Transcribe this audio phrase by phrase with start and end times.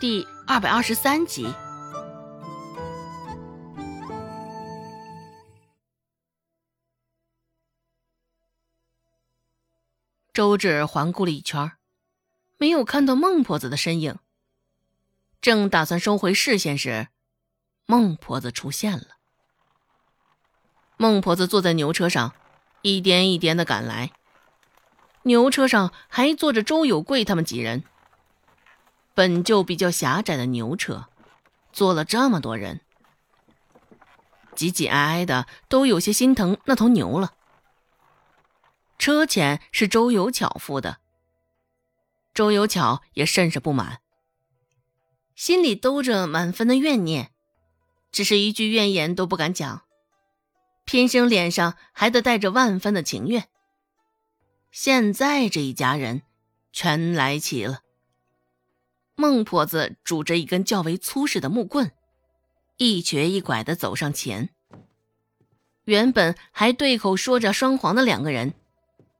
[0.00, 1.46] 第二百二十三集。
[10.32, 11.72] 周芷环顾了一圈，
[12.56, 14.18] 没有看到孟婆子的身影。
[15.42, 17.08] 正打算收回视线时，
[17.84, 19.18] 孟婆子出现了。
[20.96, 22.32] 孟婆子坐在牛车上，
[22.80, 24.12] 一颠一颠的赶来。
[25.24, 27.84] 牛车上还坐着周有贵他们几人。
[29.20, 31.10] 本就比较狭窄的牛车，
[31.74, 32.80] 坐了这么多人，
[34.56, 37.34] 挤挤挨挨的，都有些心疼那头牛了。
[38.96, 41.00] 车钱是周有巧付的，
[42.32, 44.00] 周有巧也甚是不满，
[45.34, 47.30] 心里兜着满分的怨念，
[48.10, 49.82] 只是一句怨言都不敢讲，
[50.86, 53.48] 偏生脸上还得带着万分的情愿。
[54.70, 56.22] 现在这一家人
[56.72, 57.80] 全来齐了。
[59.20, 61.92] 孟婆子拄着一根较为粗实的木棍，
[62.78, 64.48] 一瘸一拐的走上前。
[65.84, 68.54] 原本还对口说着双簧的两个人，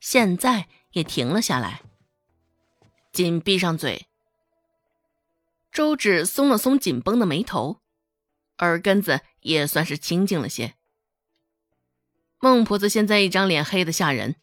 [0.00, 1.82] 现在也停了下来，
[3.12, 4.08] 紧闭上嘴。
[5.70, 7.80] 周芷松了松紧绷的眉头，
[8.58, 10.74] 耳根子也算是清静了些。
[12.40, 14.34] 孟婆子现在一张脸黑的吓人，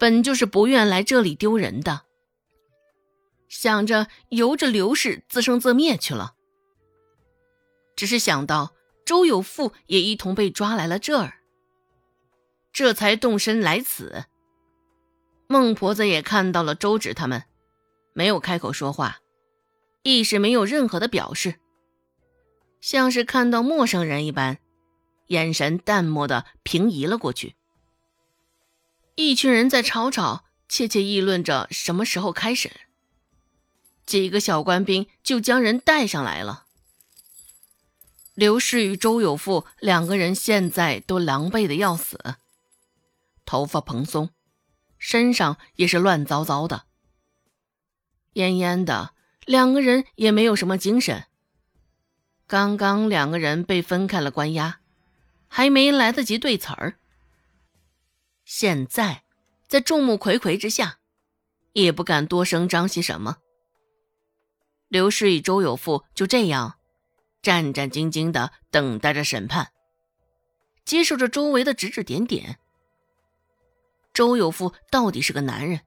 [0.00, 2.05] 本就是不愿来这里丢人的。
[3.48, 6.34] 想着由着刘氏自生自灭去了，
[7.94, 8.72] 只是想到
[9.04, 11.38] 周有富也一同被抓来了这儿，
[12.72, 14.24] 这才动身来此。
[15.48, 17.44] 孟婆子也看到了周芷他们，
[18.14, 19.18] 没有开口说话，
[20.02, 21.60] 亦是没有任何的表示，
[22.80, 24.58] 像是看到陌生人一般，
[25.28, 27.54] 眼神淡漠的平移了过去。
[29.14, 32.72] 一群人在吵吵窃窃议论着什么时候开审。
[34.06, 36.64] 几个小官兵就将人带上来了。
[38.34, 42.36] 刘氏与周有富两个人现在都狼狈的要死，
[43.44, 44.30] 头发蓬松，
[44.98, 46.84] 身上也是乱糟糟的，
[48.34, 49.12] 恹恹的，
[49.46, 51.24] 两个人也没有什么精神。
[52.46, 54.80] 刚刚两个人被分开了关押，
[55.48, 56.98] 还没来得及对词儿，
[58.44, 59.24] 现在
[59.66, 60.98] 在众目睽睽之下，
[61.72, 63.38] 也不敢多声张些什么。
[64.88, 66.78] 刘氏与周有富就这样
[67.42, 69.72] 战战兢兢的等待着审判，
[70.84, 72.58] 接受着周围的指指点点。
[74.14, 75.80] 周有富到底是个男人，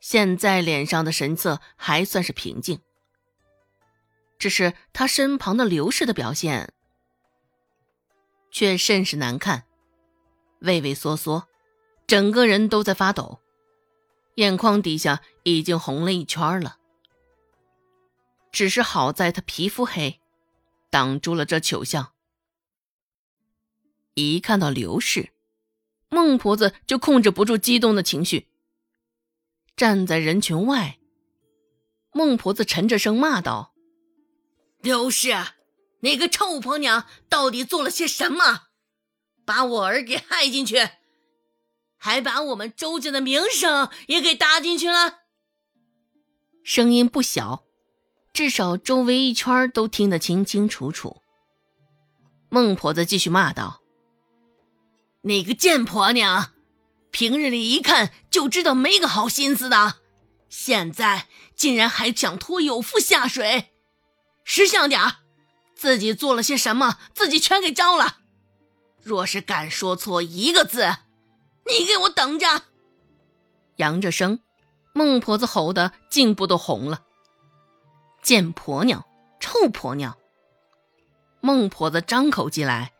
[0.00, 2.80] 现在脸上的神色还算是平静，
[4.38, 6.72] 只是他身旁的刘氏的表现
[8.50, 9.64] 却甚是难看，
[10.60, 11.48] 畏畏缩缩，
[12.06, 13.40] 整个人都在发抖，
[14.34, 16.78] 眼眶底下已经红了一圈了。
[18.58, 20.20] 只是好在他皮肤黑，
[20.90, 22.12] 挡住了这糗相。
[24.14, 25.30] 一看到刘氏，
[26.08, 28.48] 孟婆子就控制不住激动的情绪。
[29.76, 30.98] 站在人群外，
[32.10, 33.76] 孟婆子沉着声骂道
[34.82, 35.32] ：“刘氏，
[36.00, 38.70] 那个臭婆娘到底做了些什么？
[39.44, 40.78] 把我儿给害进去，
[41.96, 45.20] 还把我们周家的名声也给搭进去了。”
[46.66, 47.67] 声音不小。
[48.32, 51.22] 至少周围一圈都听得清清楚楚。
[52.48, 53.80] 孟婆子继续骂道
[55.22, 56.52] ：“那个贱婆娘，
[57.10, 59.96] 平日里一看就知道没个好心思的，
[60.48, 63.72] 现在竟然还想拖有富下水，
[64.44, 65.00] 识相点
[65.74, 68.18] 自己做了些什么，自己全给招了。
[69.02, 70.96] 若是敢说错一个字，
[71.66, 72.62] 你给我等着！”
[73.76, 74.40] 扬着声，
[74.94, 77.02] 孟婆子吼得颈部都红了。
[78.22, 79.06] 贱婆娘，
[79.40, 80.16] 臭婆娘！
[81.40, 82.92] 孟婆子张口即来，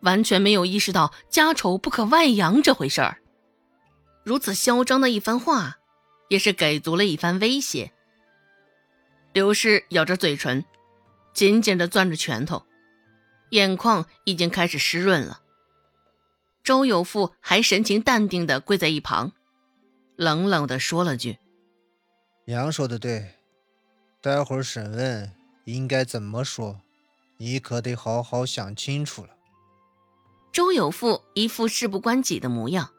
[0.00, 3.18] 完全没有意识到家丑不可外扬这回事儿。
[4.24, 5.78] 如此嚣张的一番话，
[6.28, 7.92] 也是给足了一番威胁。
[9.32, 10.64] 刘氏咬着嘴唇，
[11.32, 12.66] 紧紧的攥着拳头，
[13.50, 15.42] 眼眶已经开始湿润了。
[16.64, 19.32] 周有富还神情淡定的跪在一旁，
[20.16, 21.38] 冷冷的说了句
[22.46, 23.34] ：“娘说的对。”
[24.26, 25.32] 待会儿审问
[25.66, 26.80] 应该怎么说？
[27.36, 29.28] 你可得好好想清楚了。
[30.50, 32.90] 周有富一副事不关己的模样，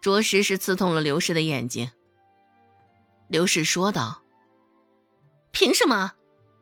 [0.00, 1.90] 着实是刺痛了刘氏的眼睛。
[3.28, 4.22] 刘氏说道
[5.52, 6.14] ：“凭什么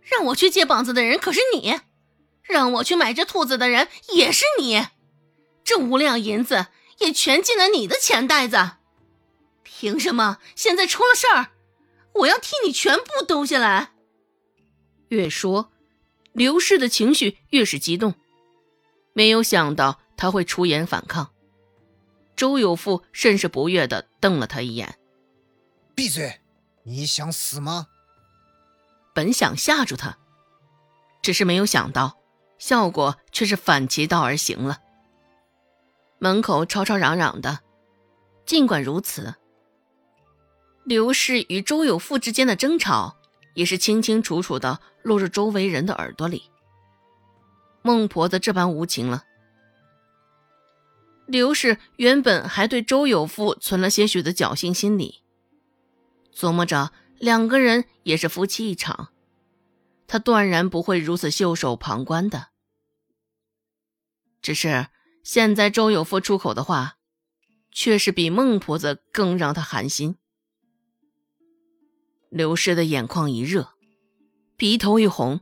[0.03, 1.79] 让我去借膀子的人可是你？
[2.43, 4.89] 让我去买这兔子的人也是你？
[5.63, 6.67] 这五两银子
[6.99, 8.73] 也全进了你的钱袋子？
[9.63, 11.53] 凭什么现在出了事儿？”
[12.19, 13.93] 我要替你全部兜下来。
[15.09, 15.71] 越说，
[16.33, 18.15] 刘氏的情绪越是激动。
[19.13, 21.31] 没有想到他会出言反抗。
[22.37, 24.99] 周有富甚是不悦的瞪了他一眼
[25.97, 26.41] ：“闭嘴！
[26.85, 27.89] 你想死吗？”
[29.13, 30.19] 本想吓住他，
[31.21, 32.19] 只是没有想到，
[32.59, 34.79] 效果却是反其道而行了。
[36.21, 37.59] 门口吵吵嚷嚷的，
[38.47, 39.35] 尽管如此，
[40.89, 43.19] 刘氏与周有富之间的争吵
[43.53, 46.45] 也是清清楚楚的落入周围人的耳朵里。
[47.83, 49.25] 孟婆子这般无情了。
[51.27, 55.23] 刘氏原本还对周有富存了些许的侥幸心理，
[56.35, 56.91] 琢磨着。
[57.19, 59.09] 两个人也是夫妻一场，
[60.07, 62.51] 他断然不会如此袖手旁观的。
[64.41, 64.87] 只是
[65.25, 66.97] 现在周有富出口的话，
[67.73, 70.17] 却是比孟婆子更让他寒心。
[72.31, 73.71] 刘氏的眼眶一热，
[74.57, 75.41] 鼻头一红，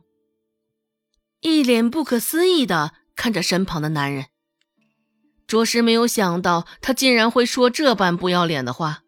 [1.41, 4.27] 一脸不可思议的看着身旁的男人，
[5.45, 9.03] 着实没有想到他竟然会说这般不要脸的话。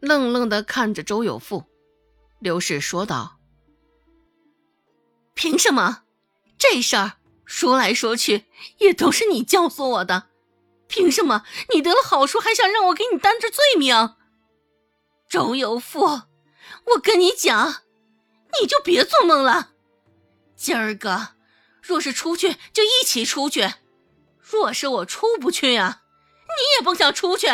[0.00, 1.64] 愣愣的看着周有富，
[2.38, 3.38] 刘氏说道
[5.34, 6.02] ：“凭什么？
[6.58, 7.12] 这事儿
[7.44, 8.44] 说来说去
[8.78, 10.28] 也都是你教唆我的，
[10.86, 14.16] 凭什么你得了好处还想让我给你担着罪名？
[15.32, 17.76] 周有富，我跟你讲，
[18.60, 19.70] 你就别做梦了。
[20.54, 21.28] 今儿个
[21.80, 23.72] 若是出去就一起出去，
[24.38, 26.02] 若是我出不去呀，
[26.44, 27.46] 你也甭想出去。”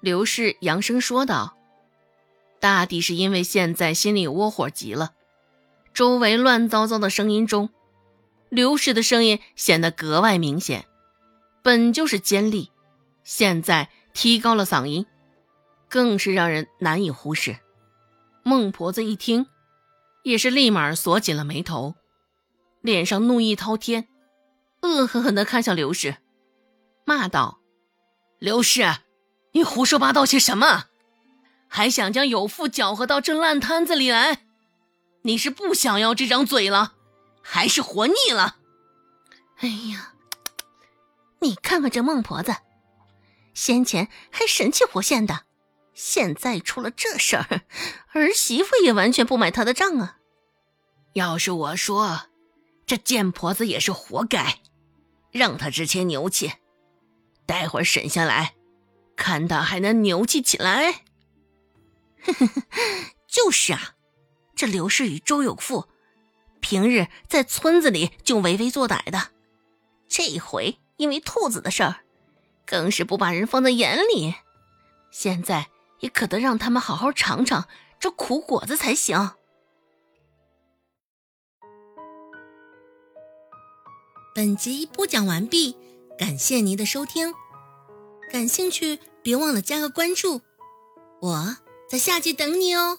[0.00, 1.56] 刘氏扬声说道
[2.62, 5.14] ：“大抵是因为现在心里窝火极了，
[5.92, 7.70] 周围乱糟糟的声音中，
[8.50, 10.86] 刘氏的声音显得格外明显。
[11.60, 12.70] 本就是尖利，
[13.24, 15.04] 现在提高了嗓音，
[15.92, 17.58] 更是让人难以忽视。”
[18.42, 19.46] 孟婆子一听，
[20.22, 21.94] 也是立马锁紧了眉头，
[22.80, 24.08] 脸上怒意滔天，
[24.80, 26.16] 恶狠狠地看向刘氏，
[27.04, 27.60] 骂道
[28.40, 28.82] ：“刘氏！”
[29.54, 30.86] 你胡说八道些什么？
[31.68, 34.46] 还想将有妇搅和到这烂摊子里来？
[35.24, 36.94] 你是不想要这张嘴了，
[37.42, 38.56] 还是活腻了？
[39.58, 40.14] 哎呀，
[41.40, 42.56] 你看看这孟婆子，
[43.52, 45.44] 先前还神气活现的，
[45.94, 47.62] 现在出了这事儿，
[48.12, 50.18] 儿媳妇也完全不买他的账啊！
[51.14, 52.28] 要是我说，
[52.86, 54.60] 这贱婆子也是活该，
[55.30, 56.52] 让她这些牛气，
[57.46, 58.54] 待会儿审下来。
[59.14, 61.04] 看他还能牛气起来？
[63.28, 63.94] 就是啊，
[64.56, 65.86] 这刘氏与周有富，
[66.60, 69.28] 平日在村子里就为非作歹的，
[70.08, 72.00] 这回因为兔子的事儿，
[72.64, 74.34] 更是不把人放在眼里。
[75.10, 75.68] 现在
[76.02, 77.66] 也可得让他们好好尝尝
[77.98, 79.32] 这苦果子才行。
[84.34, 85.76] 本集播讲完毕，
[86.18, 87.34] 感谢您的收听，
[88.30, 89.00] 感兴趣。
[89.22, 90.40] 别忘了加个关注，
[91.20, 91.56] 我
[91.88, 92.98] 在下集等你哦。